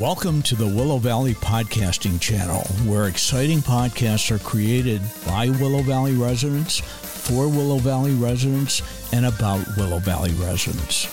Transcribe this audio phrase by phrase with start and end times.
[0.00, 6.14] Welcome to the Willow Valley Podcasting Channel, where exciting podcasts are created by Willow Valley
[6.14, 8.80] residents, for Willow Valley residents,
[9.12, 11.08] and about Willow Valley residents.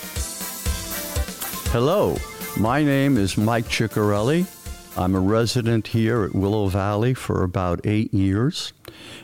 [1.71, 2.15] Hello,
[2.59, 4.45] my name is Mike Chicarelli.
[4.95, 8.71] I'm a resident here at Willow Valley for about eight years,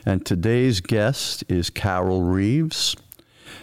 [0.04, 2.96] and today's guest is Carol Reeves.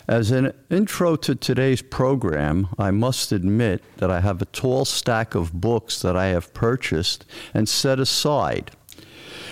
[0.09, 5.35] As an intro to today's program, I must admit that I have a tall stack
[5.35, 8.71] of books that I have purchased and set aside.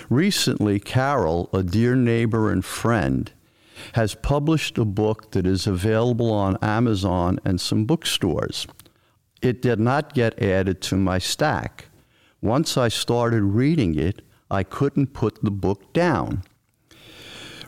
[0.10, 3.32] Recently, Carol, a dear neighbor and friend,
[3.94, 8.66] has published a book that is available on Amazon and some bookstores.
[9.44, 11.86] It did not get added to my stack.
[12.42, 16.42] Once I started reading it, I couldn't put the book down.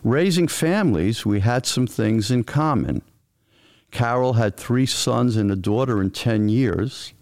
[0.04, 3.02] Raising families, we had some things in common.
[3.92, 7.14] Carol had three sons and a daughter in 10 years.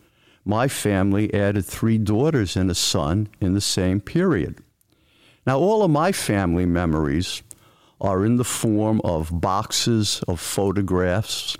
[0.46, 4.60] My family added three daughters and a son in the same period.
[5.46, 7.42] Now, all of my family memories
[8.00, 11.58] are in the form of boxes of photographs.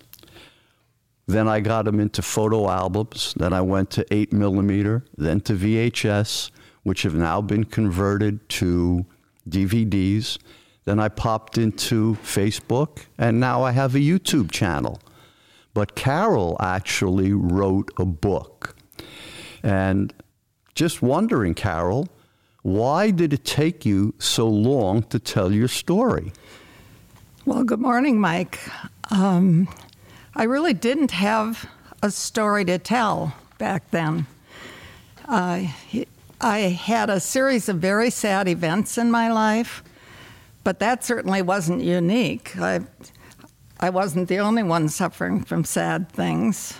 [1.26, 3.34] Then I got them into photo albums.
[3.38, 6.52] Then I went to 8 millimeter, then to VHS,
[6.84, 9.06] which have now been converted to
[9.50, 10.38] DVDs.
[10.88, 15.02] Then I popped into Facebook, and now I have a YouTube channel.
[15.74, 18.74] But Carol actually wrote a book.
[19.62, 20.14] And
[20.76, 22.08] just wondering, Carol,
[22.62, 26.32] why did it take you so long to tell your story?
[27.46, 28.58] Well, good morning, Mike.
[29.12, 29.68] Um,
[30.36, 31.70] I really didn't have
[32.02, 34.26] a story to tell back then.
[35.28, 35.68] Uh,
[36.40, 39.84] I had a series of very sad events in my life
[40.68, 42.58] but that certainly wasn't unique.
[42.58, 42.82] I,
[43.80, 46.78] I wasn't the only one suffering from sad things.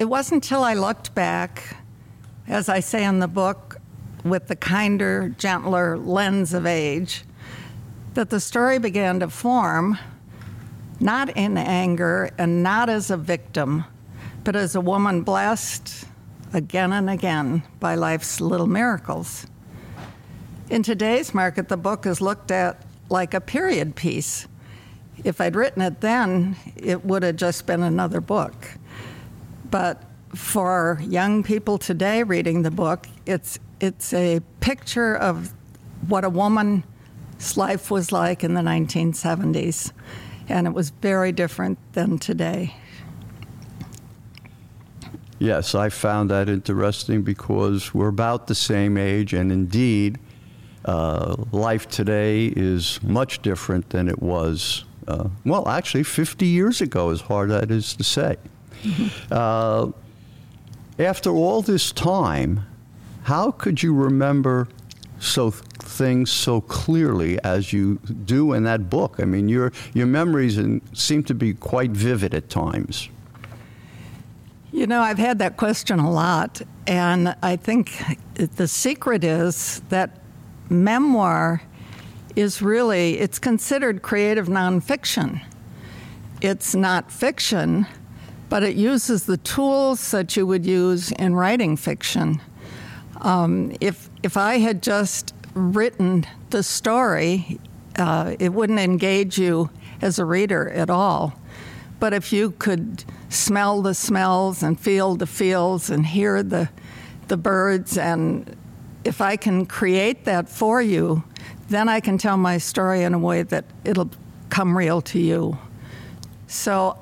[0.00, 1.76] It wasn't until I looked back,
[2.48, 3.76] as I say in the book,
[4.24, 7.22] with the kinder, gentler lens of age,
[8.14, 9.96] that the story began to form,
[10.98, 13.84] not in anger and not as a victim,
[14.42, 16.06] but as a woman blessed
[16.52, 19.46] again and again by life's little miracles.
[20.70, 24.48] In today's market, the book is looked at like a period piece.
[25.22, 28.54] If I'd written it then, it would have just been another book.
[29.70, 30.02] But
[30.34, 35.52] for young people today reading the book, it's, it's a picture of
[36.08, 36.82] what a woman's
[37.56, 39.92] life was like in the 1970s.
[40.48, 42.74] And it was very different than today.
[45.38, 50.18] Yes, I found that interesting because we're about the same age, and indeed,
[50.84, 57.10] uh, life today is much different than it was, uh, well, actually, 50 years ago,
[57.10, 58.36] as hard as that is to say.
[58.82, 59.32] Mm-hmm.
[59.32, 59.92] Uh,
[60.98, 62.66] after all this time,
[63.24, 64.68] how could you remember
[65.18, 69.16] so things so clearly as you do in that book?
[69.18, 70.58] I mean, your your memories
[70.92, 73.08] seem to be quite vivid at times.
[74.72, 77.92] You know, I've had that question a lot, and I think
[78.34, 80.18] the secret is that
[80.70, 81.62] memoir
[82.36, 85.40] is really it's considered creative nonfiction.
[86.40, 87.86] It's not fiction,
[88.48, 92.40] but it uses the tools that you would use in writing fiction.
[93.20, 97.58] Um, if if I had just written the story,
[97.98, 99.70] uh, it wouldn't engage you
[100.02, 101.34] as a reader at all.
[102.00, 106.68] But if you could smell the smells and feel the feels and hear the
[107.28, 108.54] the birds and
[109.04, 111.22] if I can create that for you,
[111.68, 114.10] then I can tell my story in a way that it'll
[114.50, 115.58] come real to you.
[116.46, 116.98] So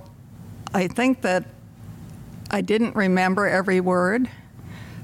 [0.74, 1.44] I think that
[2.50, 4.28] I didn't remember every word.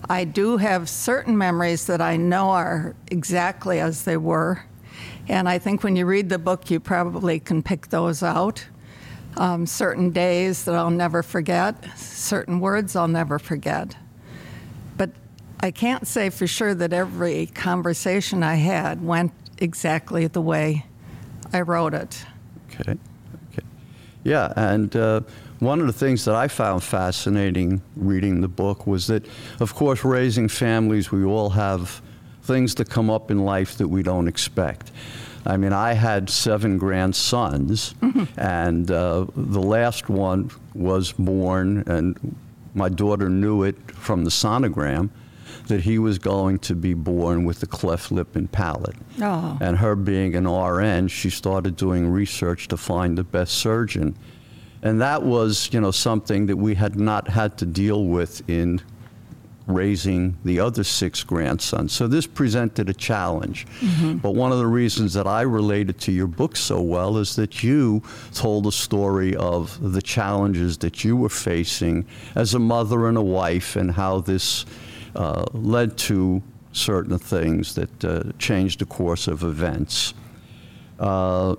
[0.09, 4.65] I do have certain memories that I know are exactly as they were.
[5.29, 8.67] And I think when you read the book, you probably can pick those out.
[9.37, 13.95] Um, certain days that I'll never forget, certain words I'll never forget.
[15.61, 20.87] I can't say for sure that every conversation I had went exactly the way
[21.53, 22.25] I wrote it.
[22.71, 22.93] Okay.
[23.53, 23.67] Okay.
[24.23, 25.23] Yeah, and uh,
[25.59, 29.27] one of the things that I found fascinating reading the book was that,
[29.59, 32.01] of course, raising families, we all have
[32.43, 34.93] things that come up in life that we don't expect.
[35.45, 38.41] I mean, I had seven grandsons, mm-hmm.
[38.41, 42.37] and uh, the last one was born, and
[42.75, 45.11] my daughter knew it from the sonogram
[45.67, 48.97] that he was going to be born with a cleft lip and palate.
[49.21, 49.59] Oh.
[49.61, 54.17] And her being an RN, she started doing research to find the best surgeon.
[54.83, 58.81] And that was, you know, something that we had not had to deal with in
[59.69, 61.93] raising the other six grandsons.
[61.93, 63.67] So this presented a challenge.
[63.81, 64.17] Mm-hmm.
[64.17, 67.63] But one of the reasons that I related to your book so well is that
[67.63, 68.03] you
[68.33, 73.23] told a story of the challenges that you were facing as a mother and a
[73.23, 74.65] wife and how this
[75.19, 76.41] uh, led to
[76.73, 80.15] certain things that uh, changed the course of events.
[80.99, 81.57] Uh,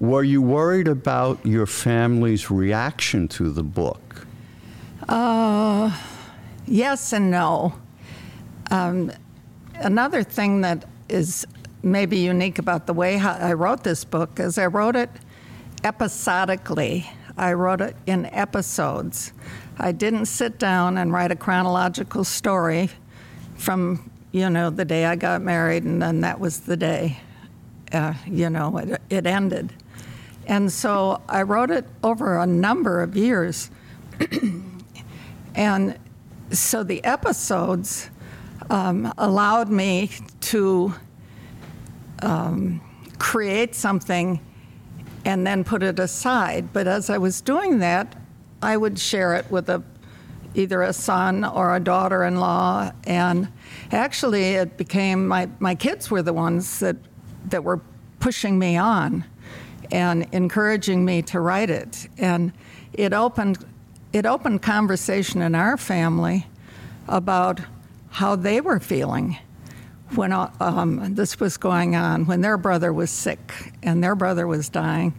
[0.00, 4.26] were you worried about your family's reaction to the book?
[5.06, 5.94] Uh,
[6.66, 7.74] yes and no.
[8.70, 9.12] Um,
[9.74, 11.46] another thing that is
[11.82, 15.10] maybe unique about the way I wrote this book is I wrote it
[15.84, 17.08] episodically.
[17.36, 19.32] I wrote it in episodes.
[19.78, 22.88] I didn't sit down and write a chronological story
[23.56, 27.18] from, you know, the day I got married and then that was the day,
[27.92, 29.72] uh, you know, it, it ended.
[30.46, 33.70] And so I wrote it over a number of years.
[35.54, 35.98] and
[36.50, 38.08] so the episodes
[38.70, 40.10] um, allowed me
[40.40, 40.94] to
[42.22, 42.80] um,
[43.18, 44.40] create something
[45.26, 46.72] and then put it aside.
[46.72, 48.16] But as I was doing that,
[48.62, 49.82] I would share it with a
[50.54, 53.52] either a son or a daughter-in-law, and
[53.92, 56.96] actually it became my, my kids were the ones that
[57.50, 57.80] that were
[58.20, 59.24] pushing me on
[59.92, 62.08] and encouraging me to write it.
[62.16, 62.52] And
[62.92, 63.64] it opened
[64.12, 66.46] it opened conversation in our family
[67.08, 67.60] about
[68.10, 69.36] how they were feeling
[70.14, 74.68] when um, this was going on, when their brother was sick and their brother was
[74.68, 75.14] dying.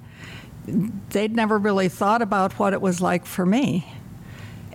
[1.10, 3.92] They'd never really thought about what it was like for me.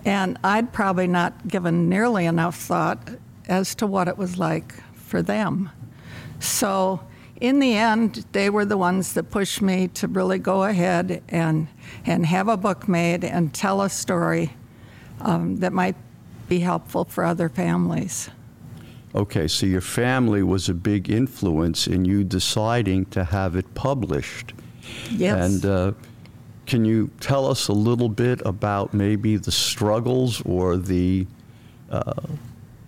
[0.05, 3.09] And I'd probably not given nearly enough thought
[3.47, 5.69] as to what it was like for them.
[6.39, 7.01] So,
[7.39, 11.67] in the end, they were the ones that pushed me to really go ahead and,
[12.05, 14.53] and have a book made and tell a story
[15.19, 15.95] um, that might
[16.47, 18.29] be helpful for other families.
[19.15, 24.53] Okay, so your family was a big influence in you deciding to have it published.
[25.11, 25.53] Yes.
[25.53, 25.91] And uh,
[26.65, 31.27] can you tell us a little bit about maybe the struggles or the
[31.91, 32.13] uh,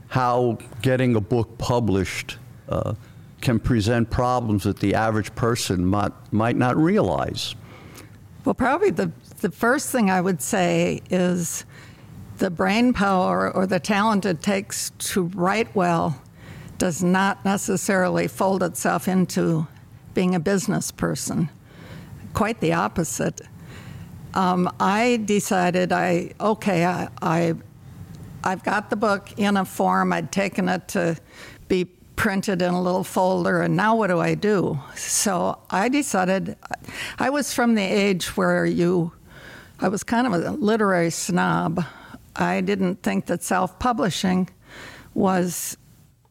[0.08, 2.38] how getting a book published
[2.70, 2.96] uh,
[3.42, 7.54] can present problems that the average person might might not realize?
[8.46, 9.12] Well, probably the
[9.42, 11.66] the first thing I would say is
[12.38, 16.22] the brain power or the talent it takes to write well
[16.78, 19.68] does not necessarily fold itself into
[20.14, 21.50] being a business person.
[22.34, 23.42] Quite the opposite.
[24.34, 27.54] Um, I decided I okay I, I
[28.44, 30.14] I've got the book in a form.
[30.14, 31.18] I'd taken it to
[31.68, 31.86] be
[32.16, 34.80] printed in a little folder, and now what do I do?
[34.96, 36.56] So I decided
[37.18, 39.14] I was from the age where you,
[39.80, 41.84] I was kind of a literary snob.
[42.36, 44.50] I didn't think that self-publishing
[45.14, 45.78] was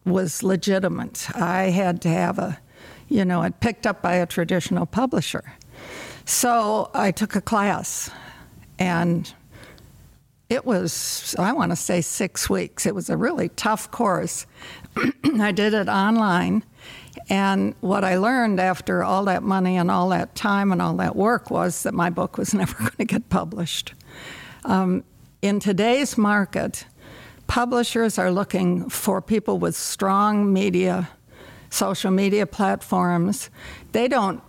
[0.04, 1.34] was legitimate.
[1.34, 2.58] I had to have a,
[3.08, 5.54] you know, it picked up by a traditional publisher.
[6.26, 8.10] So I took a class,
[8.78, 9.32] and
[10.48, 12.86] it was, I want to say, six weeks.
[12.86, 14.46] It was a really tough course.
[15.40, 16.64] I did it online.
[17.30, 21.16] And what I learned after all that money and all that time and all that
[21.16, 23.94] work was that my book was never going to get published.
[24.64, 25.04] Um,
[25.44, 26.86] in today's market,
[27.46, 31.10] publishers are looking for people with strong media,
[31.68, 33.50] social media platforms.
[33.92, 34.40] They don't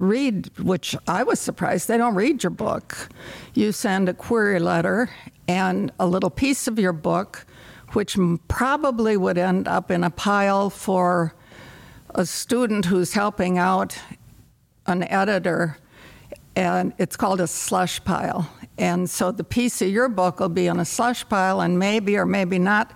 [0.00, 3.08] read, which I was surprised, they don't read your book.
[3.54, 5.10] You send a query letter
[5.46, 7.46] and a little piece of your book,
[7.92, 8.18] which
[8.48, 11.36] probably would end up in a pile for
[12.16, 13.96] a student who's helping out
[14.86, 15.76] an editor,
[16.56, 18.50] and it's called a slush pile.
[18.78, 22.16] And so the piece of your book will be in a slush pile, and maybe
[22.16, 22.92] or maybe not,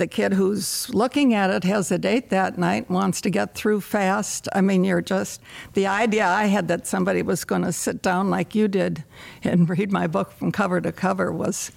[0.00, 3.82] the kid who's looking at it has a date that night, wants to get through
[3.82, 4.48] fast.
[4.54, 5.42] I mean, you're just,
[5.74, 9.04] the idea I had that somebody was going to sit down like you did
[9.44, 11.70] and read my book from cover to cover was,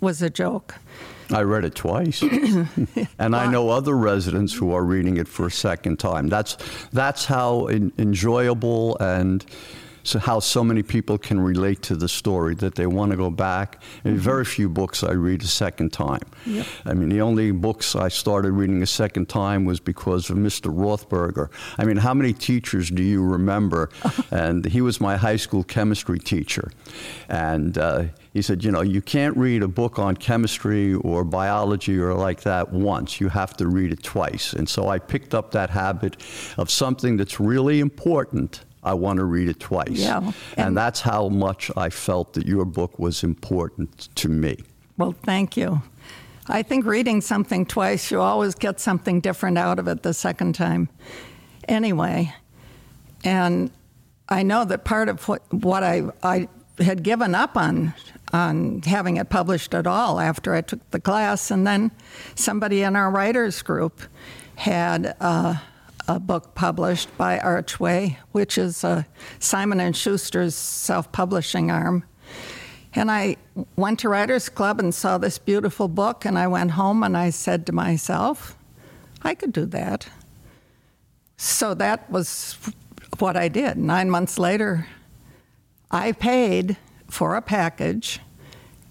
[0.00, 0.76] was a joke.
[1.32, 2.22] I read it twice,
[3.18, 6.28] and I know other residents who are reading it for a second time.
[6.28, 6.58] That's
[6.92, 9.44] that's how in, enjoyable and
[10.04, 13.30] so how so many people can relate to the story that they want to go
[13.30, 13.82] back.
[14.04, 14.16] Mm-hmm.
[14.16, 16.22] Very few books I read a second time.
[16.46, 16.66] Yep.
[16.84, 20.72] I mean, the only books I started reading a second time was because of Mr.
[20.72, 21.50] Rothberger.
[21.78, 23.90] I mean, how many teachers do you remember?
[24.30, 26.70] and he was my high school chemistry teacher,
[27.28, 27.76] and.
[27.76, 32.14] Uh, he said, you know, you can't read a book on chemistry or biology or
[32.14, 33.20] like that once.
[33.20, 34.52] You have to read it twice.
[34.52, 36.16] And so I picked up that habit
[36.58, 39.90] of something that's really important I want to read it twice.
[39.90, 40.18] Yeah.
[40.18, 44.58] And, and, that's how much I felt that your book was important to me.
[44.98, 45.82] Well, thank you.
[46.46, 50.54] I think reading something twice, you always get something different out of it the second
[50.54, 50.90] time.
[51.66, 52.34] Anyway,
[53.24, 53.70] and
[54.28, 56.48] I know that part of what, what I, I
[56.78, 57.94] had given up on
[58.32, 61.92] on having it published at all after I took the class, and then
[62.34, 64.02] somebody in our writers group
[64.56, 65.54] had uh,
[66.06, 69.04] a book published by Archway, which is uh,
[69.38, 72.04] Simon and Schuster's self-publishing arm.
[72.94, 73.36] And I
[73.76, 77.30] went to Writers Club and saw this beautiful book, and I went home and I
[77.30, 78.56] said to myself,
[79.22, 80.08] I could do that.
[81.36, 82.56] So that was
[83.18, 83.76] what I did.
[83.76, 84.86] Nine months later,
[85.90, 86.76] I paid
[87.08, 88.20] for a package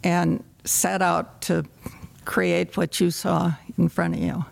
[0.03, 1.65] and set out to
[2.25, 4.45] create what you saw in front of you.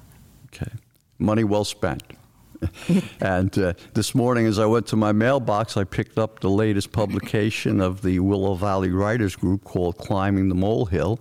[0.48, 0.72] Okay.
[1.20, 2.04] Money well spent.
[3.20, 6.92] and uh, this morning, as I went to my mailbox, I picked up the latest
[6.92, 11.20] publication of the Willow Valley Writers Group called Climbing the Molehill.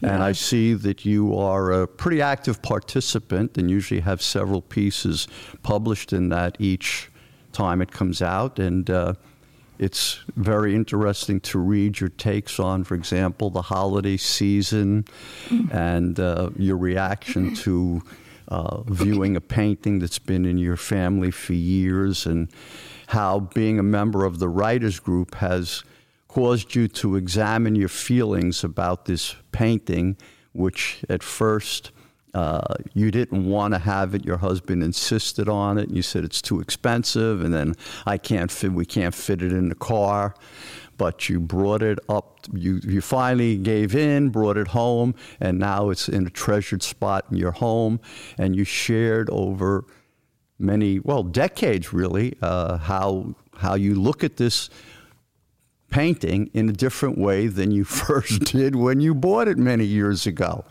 [0.00, 0.14] Yeah.
[0.14, 5.28] And I see that you are a pretty active participant and usually have several pieces
[5.62, 7.10] published in that each
[7.52, 8.58] time it comes out.
[8.58, 9.14] And uh,
[9.78, 15.04] it's very interesting to read your takes on, for example, the holiday season
[15.48, 15.76] mm-hmm.
[15.76, 18.02] and uh, your reaction to
[18.48, 22.48] uh, viewing a painting that's been in your family for years and
[23.08, 25.84] how being a member of the writers group has
[26.28, 30.16] caused you to examine your feelings about this painting,
[30.52, 31.90] which at first
[32.34, 34.24] uh, you didn't want to have it.
[34.26, 35.88] Your husband insisted on it.
[35.88, 37.74] And you said it's too expensive, and then
[38.04, 38.72] I can't fit.
[38.72, 40.34] We can't fit it in the car.
[40.96, 42.46] But you brought it up.
[42.52, 47.26] You you finally gave in, brought it home, and now it's in a treasured spot
[47.30, 48.00] in your home.
[48.38, 49.84] And you shared over
[50.58, 54.70] many, well, decades really, uh, how how you look at this
[55.90, 60.26] painting in a different way than you first did when you bought it many years
[60.26, 60.64] ago.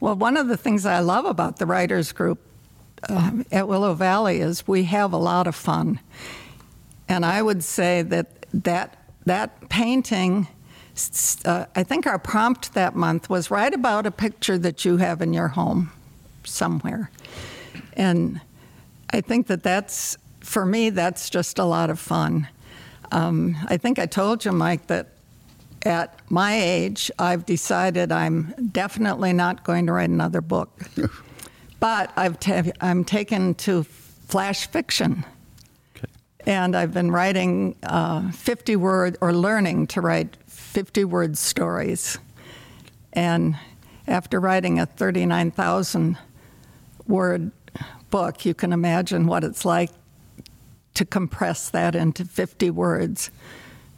[0.00, 2.38] Well, one of the things I love about the writers group
[3.08, 6.00] uh, at Willow Valley is we have a lot of fun.
[7.08, 10.48] And I would say that that, that painting,
[11.44, 15.20] uh, I think our prompt that month was write about a picture that you have
[15.20, 15.92] in your home
[16.44, 17.10] somewhere.
[17.94, 18.40] And
[19.10, 22.48] I think that that's, for me, that's just a lot of fun.
[23.12, 25.08] Um, I think I told you, Mike, that
[25.84, 30.80] at my age, I've decided I'm definitely not going to write another book.
[31.80, 35.24] but I've ta- I'm taken to flash fiction.
[36.46, 42.18] And I've been writing uh, 50 word, or learning to write 50 word stories.
[43.12, 43.56] And
[44.06, 46.16] after writing a 39,000
[47.08, 47.50] word
[48.10, 49.90] book, you can imagine what it's like
[50.94, 53.30] to compress that into 50 words.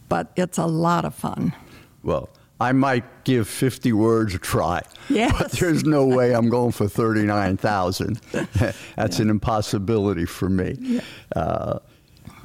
[0.09, 1.55] But it's a lot of fun.
[2.02, 4.83] Well, I might give 50 words a try.
[5.09, 5.37] Yes.
[5.38, 8.17] But there's no way I'm going for 39,000.
[8.33, 9.23] That's yeah.
[9.23, 10.76] an impossibility for me.
[10.81, 11.00] Yeah.
[11.37, 11.78] Uh,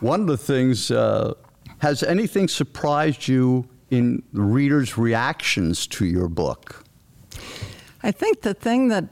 [0.03, 1.33] one of the things, uh,
[1.79, 6.83] has anything surprised you in the readers' reactions to your book?
[8.03, 9.05] I think the thing that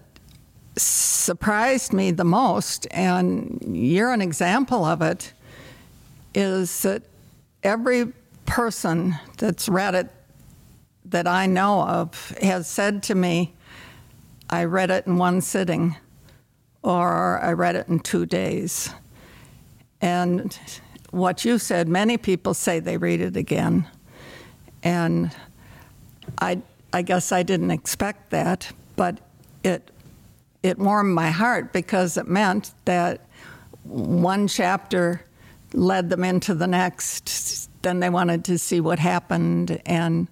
[0.75, 5.31] surprised me the most, and you're an example of it,
[6.36, 7.03] is that
[7.63, 8.12] every
[8.45, 10.10] person that's read it
[11.05, 13.53] that I know of has said to me,
[14.50, 15.95] I read it in one sitting,
[16.83, 18.93] or I read it in two days.
[20.01, 20.58] And
[21.12, 23.88] what you said, many people say they read it again.
[24.84, 25.31] And
[26.39, 29.20] I, I guess I didn't expect that, but
[29.63, 29.91] it,
[30.63, 33.22] it warmed my heart because it meant that
[33.84, 35.22] one chapter
[35.74, 37.70] led them into the next.
[37.81, 39.81] Then they wanted to see what happened.
[39.86, 40.27] And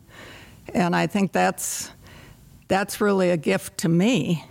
[0.74, 1.90] and I think that's
[2.68, 4.46] that's really a gift to me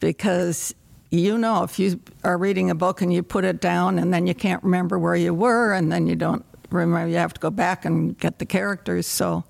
[0.00, 0.74] because
[1.12, 4.26] you know if you are reading a book and you put it down and then
[4.26, 7.50] you can't remember where you were and then you don't remember you have to go
[7.50, 9.06] back and get the characters.
[9.06, 9.44] So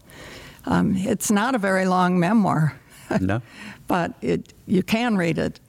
[0.66, 2.78] um, it's not a very long memoir.
[3.20, 3.42] No.
[3.88, 5.60] But it you can read it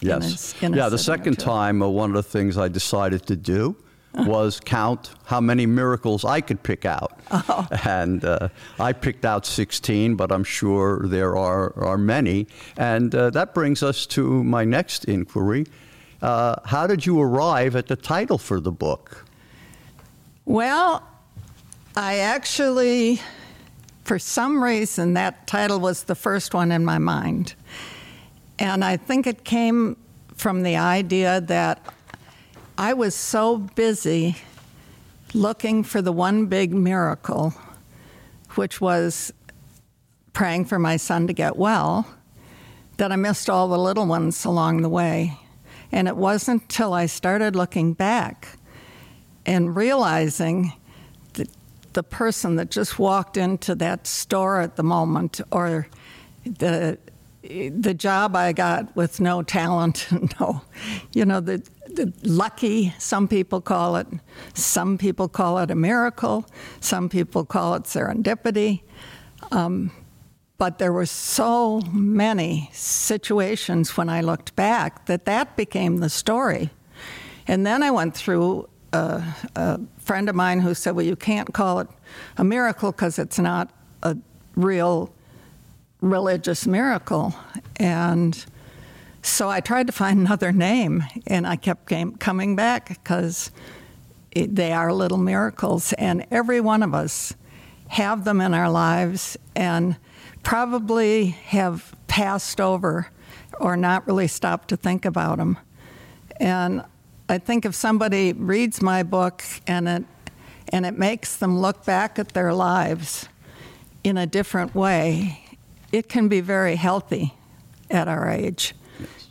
[0.00, 0.54] yes.
[0.60, 3.74] yeah the second time uh, one of the things i decided to do
[4.14, 7.18] was count how many miracles I could pick out.
[7.30, 7.66] Oh.
[7.84, 8.48] And uh,
[8.78, 12.46] I picked out 16, but I'm sure there are, are many.
[12.76, 15.66] And uh, that brings us to my next inquiry.
[16.20, 19.24] Uh, how did you arrive at the title for the book?
[20.44, 21.06] Well,
[21.96, 23.20] I actually,
[24.04, 27.54] for some reason, that title was the first one in my mind.
[28.58, 29.96] And I think it came
[30.34, 31.82] from the idea that
[32.80, 34.36] I was so busy
[35.34, 37.52] looking for the one big miracle,
[38.54, 39.34] which was
[40.32, 42.06] praying for my son to get well,
[42.96, 45.38] that I missed all the little ones along the way.
[45.92, 48.48] And it wasn't until I started looking back
[49.44, 50.72] and realizing
[51.34, 51.50] that
[51.92, 55.86] the person that just walked into that store at the moment or
[56.46, 56.96] the
[57.42, 60.06] the job I got with no talent,
[60.40, 60.62] no,
[61.12, 64.06] you know, the, the, lucky, some people call it,
[64.54, 66.46] some people call it a miracle,
[66.80, 68.82] some people call it serendipity.
[69.52, 69.90] Um,
[70.58, 76.68] but there were so many situations when I looked back that that became the story.
[77.46, 79.22] And then I went through a,
[79.56, 81.88] a friend of mine who said, Well, you can't call it
[82.36, 83.70] a miracle because it's not
[84.02, 84.18] a
[84.54, 85.14] real
[86.00, 87.34] religious miracle.
[87.76, 88.44] And
[89.22, 93.50] so I tried to find another name, and I kept came, coming back because
[94.34, 97.34] they are little miracles, and every one of us
[97.88, 99.96] have them in our lives and
[100.42, 103.10] probably have passed over
[103.58, 105.58] or not really stopped to think about them.
[106.36, 106.84] And
[107.28, 110.04] I think if somebody reads my book and it
[110.72, 113.28] and it makes them look back at their lives
[114.04, 115.39] in a different way,
[115.92, 117.34] it can be very healthy
[117.90, 118.74] at our age.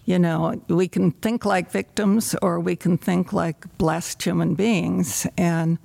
[0.06, 5.28] You know, we can think like victims or we can think like blessed human beings.
[5.38, 5.78] And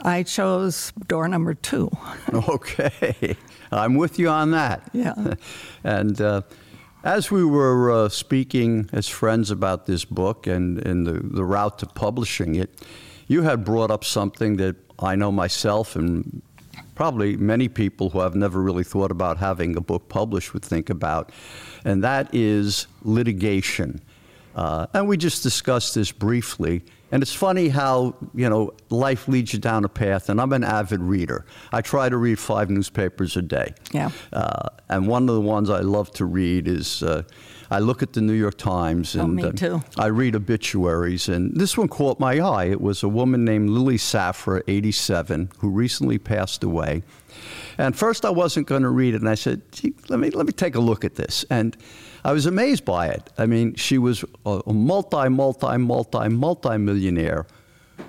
[0.00, 1.90] I chose door number two.
[2.32, 3.36] okay.
[3.70, 4.82] I'm with you on that.
[4.92, 5.34] Yeah.
[5.84, 6.42] and uh,
[7.04, 11.78] as we were uh, speaking as friends about this book and, and the, the route
[11.78, 12.80] to publishing it,
[13.28, 16.42] you had brought up something that I know myself and
[16.94, 20.90] probably many people who have never really thought about having a book published would think
[20.90, 21.32] about,
[21.84, 24.00] and that is litigation.
[24.54, 26.82] Uh, and we just discussed this briefly.
[27.10, 30.64] And it's funny how, you know, life leads you down a path, and I'm an
[30.64, 31.44] avid reader.
[31.70, 33.74] I try to read five newspapers a day.
[33.92, 34.10] Yeah.
[34.32, 37.22] Uh, and one of the ones I love to read is uh,
[37.70, 39.80] I look at the New York Times Oh, and me uh.
[39.96, 41.28] I read obituaries.
[41.28, 42.64] And this one caught my eye.
[42.64, 47.02] It was a woman named Lily Safra, 87, who recently passed away.
[47.78, 50.46] And first I wasn't going to read it, and I said, Gee, let me, let
[50.46, 51.44] me take a look at this.
[51.50, 51.76] And
[52.24, 53.30] I was amazed by it.
[53.36, 57.46] I mean, she was a a multi, multi, multi, multi millionaire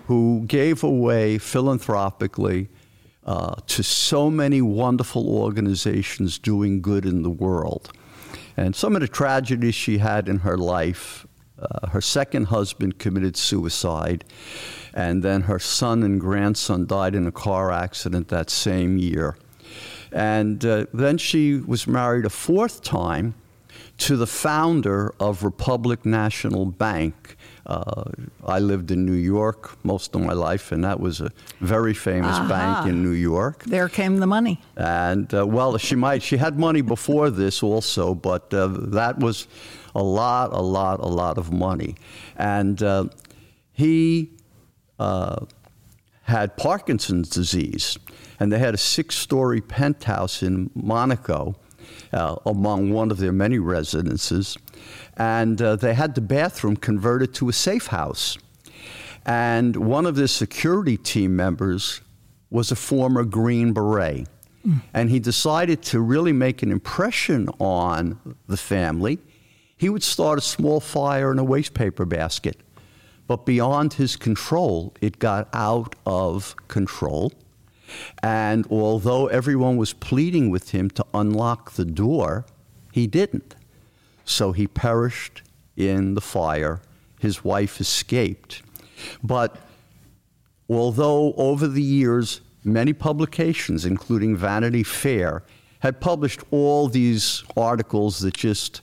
[0.07, 2.69] who gave away philanthropically
[3.25, 7.91] uh, to so many wonderful organizations doing good in the world.
[8.57, 11.25] And some of the tragedies she had in her life
[11.57, 14.25] uh, her second husband committed suicide,
[14.93, 19.37] and then her son and grandson died in a car accident that same year.
[20.11, 23.35] And uh, then she was married a fourth time
[23.99, 27.37] to the founder of Republic National Bank.
[27.65, 28.03] Uh,
[28.45, 32.37] I lived in New York most of my life, and that was a very famous
[32.47, 33.63] bank in New York.
[33.63, 34.61] There came the money.
[34.77, 39.47] And uh, well, she might she had money before this also, but uh, that was
[39.95, 41.95] a lot, a lot, a lot of money.
[42.37, 43.05] And uh,
[43.71, 44.29] he
[44.99, 45.45] uh,
[46.23, 47.97] had Parkinson's disease,
[48.39, 51.55] and they had a six-story penthouse in Monaco.
[52.11, 54.57] Uh, among one of their many residences,
[55.17, 58.37] and uh, they had the bathroom converted to a safe house.
[59.25, 62.01] And one of the security team members
[62.49, 64.27] was a former Green Beret.
[64.93, 69.19] And he decided to really make an impression on the family.
[69.77, 72.57] He would start a small fire in a wastepaper basket.
[73.27, 77.31] But beyond his control, it got out of control.
[78.23, 82.45] And although everyone was pleading with him to unlock the door,
[82.91, 83.55] he didn't.
[84.25, 85.43] So he perished
[85.77, 86.81] in the fire.
[87.19, 88.61] His wife escaped.
[89.23, 89.57] But
[90.69, 95.43] although over the years, many publications, including Vanity Fair,
[95.79, 98.81] had published all these articles that just,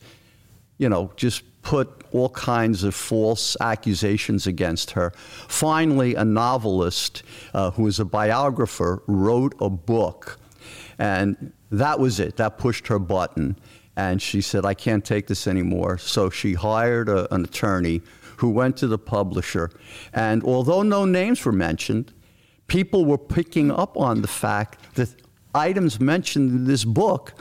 [0.79, 5.13] you know, just put all kinds of false accusations against her.
[5.49, 7.23] Finally, a novelist
[7.55, 10.39] uh, who was a biographer wrote a book,
[10.99, 12.37] and that was it.
[12.37, 13.57] That pushed her button.
[13.97, 15.99] And she said, I can't take this anymore.
[15.99, 18.03] So she hired a, an attorney
[18.39, 19.71] who went to the publisher.
[20.13, 22.13] And although no names were mentioned,
[22.67, 25.15] people were picking up on the fact that
[25.55, 27.35] items mentioned in this book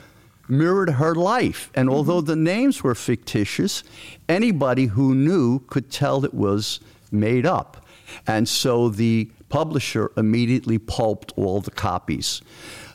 [0.47, 1.71] mirrored her life.
[1.73, 3.83] And although the names were fictitious,
[4.27, 7.85] anybody who knew could tell it was made up.
[8.27, 12.41] And so the publisher immediately pulped all the copies.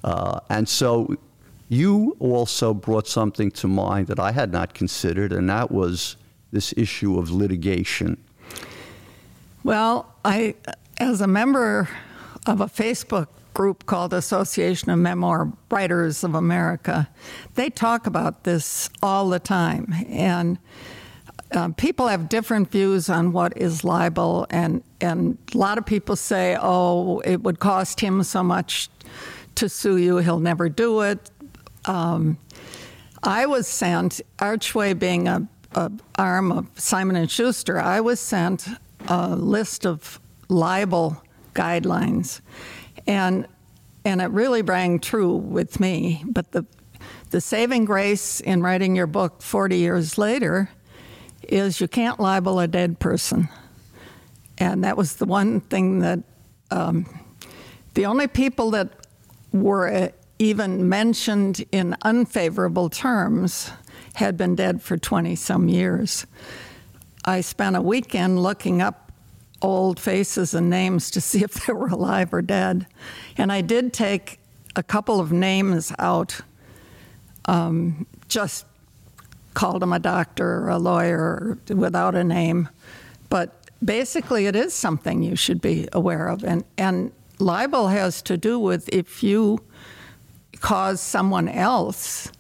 [0.05, 1.16] Uh, and so
[1.69, 6.17] you also brought something to mind that I had not considered, and that was
[6.53, 8.17] this issue of litigation.
[9.65, 10.55] Well, I,
[10.99, 11.89] as a member
[12.47, 17.09] of a Facebook group called Association of Memoir Writers of America.
[17.55, 20.59] They talk about this all the time, and
[21.53, 26.17] uh, people have different views on what is libel, and and a lot of people
[26.17, 28.91] say, "Oh, it would cost him so much
[29.55, 31.31] to sue you; he'll never do it."
[31.87, 32.38] Um,
[33.22, 37.79] I was sent Archway being a, a arm of Simon and Schuster.
[37.79, 38.66] I was sent
[39.09, 41.22] a list of libel
[41.55, 42.40] guidelines,
[43.07, 43.46] and
[44.05, 46.22] and it really rang true with me.
[46.27, 46.66] But the
[47.31, 50.70] the saving grace in writing your book 40 years later
[51.42, 53.49] is you can't libel a dead person,
[54.59, 56.20] and that was the one thing that
[56.70, 57.07] um,
[57.94, 58.90] the only people that
[59.53, 63.70] were even mentioned in unfavorable terms
[64.14, 66.27] had been dead for 20 some years.
[67.25, 69.12] I spent a weekend looking up
[69.62, 72.87] old faces and names to see if they were alive or dead.
[73.37, 74.38] And I did take
[74.75, 76.40] a couple of names out,
[77.46, 78.66] um, just
[79.55, 82.68] called them a doctor or a lawyer without a name.
[83.31, 86.44] But basically, it is something you should be aware of.
[86.44, 89.61] And, and libel has to do with if you
[90.67, 92.33] cause someone else,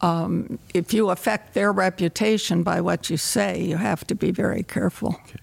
[0.00, 4.62] um, if you affect their reputation by what you say, you have to be very
[4.62, 5.20] careful.
[5.24, 5.38] Okay.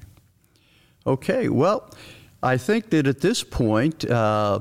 [1.06, 1.94] Okay, well,
[2.42, 4.60] I think that at this point, uh,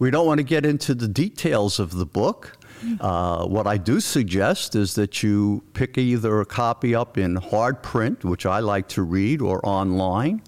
[0.00, 2.58] we don't want to get into the details of the book.
[3.00, 7.82] Uh, what I do suggest is that you pick either a copy up in hard
[7.82, 10.42] print, which I like to read, or online,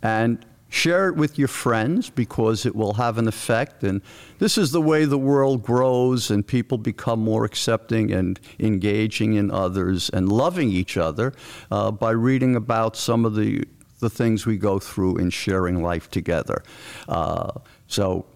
[0.00, 3.84] and share it with your friends because it will have an effect.
[3.84, 4.02] And
[4.40, 9.52] this is the way the world grows and people become more accepting and engaging in
[9.52, 11.32] others and loving each other
[11.70, 13.64] uh, by reading about some of the
[14.00, 16.62] the things we go through in sharing life together.
[17.08, 17.50] Uh,
[17.86, 18.26] so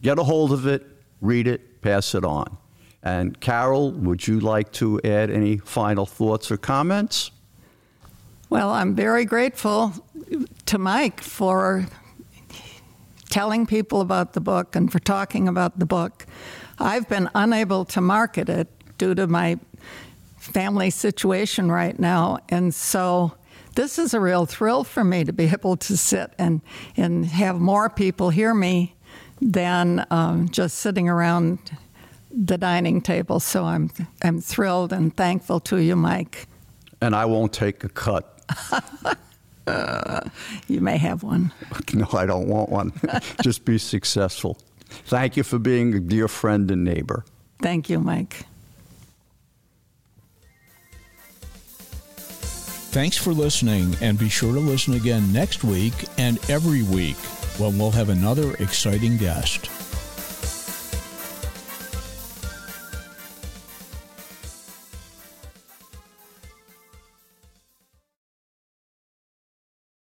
[0.00, 0.86] get a hold of it,
[1.20, 2.56] read it, pass it on.
[3.02, 7.32] And Carol, would you like to add any final thoughts or comments?
[8.48, 9.92] Well, I'm very grateful
[10.66, 11.86] to Mike for
[13.28, 16.26] telling people about the book and for talking about the book.
[16.78, 19.58] I've been unable to market it due to my
[20.38, 23.34] family situation right now, and so
[23.74, 26.60] this is a real thrill for me to be able to sit and,
[26.96, 28.94] and have more people hear me
[29.40, 31.58] than um, just sitting around
[32.30, 33.40] the dining table.
[33.40, 33.90] So I'm,
[34.22, 36.46] I'm thrilled and thankful to you, Mike.
[37.00, 38.35] And I won't take a cut.
[39.66, 40.20] Uh,
[40.68, 41.52] you may have one.
[41.94, 42.92] No, I don't want one.
[43.42, 44.58] just be successful.
[45.06, 47.24] Thank you for being a dear friend and neighbor.
[47.62, 48.44] Thank you, Mike.
[52.90, 57.16] Thanks for listening, and be sure to listen again next week and every week
[57.58, 59.70] when we'll have another exciting guest.